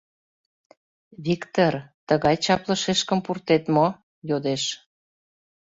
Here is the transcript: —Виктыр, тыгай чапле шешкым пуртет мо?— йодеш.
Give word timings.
—Виктыр, 1.25 1.73
тыгай 2.07 2.35
чапле 2.45 2.75
шешкым 2.83 3.19
пуртет 3.25 3.63
мо?— 3.75 3.87
йодеш. 4.29 4.63